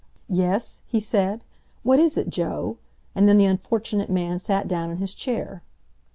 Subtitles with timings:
[0.31, 1.43] "Yes?" he said.
[1.83, 2.77] "What is it, Joe?"
[3.13, 5.61] and then the unfortunate man sat down in his chair.